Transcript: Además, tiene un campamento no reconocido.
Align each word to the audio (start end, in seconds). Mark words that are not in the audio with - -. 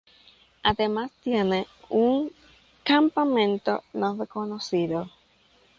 Además, 0.63 1.11
tiene 1.23 1.67
un 1.89 2.31
campamento 2.83 3.83
no 3.93 4.15
reconocido. 4.15 5.07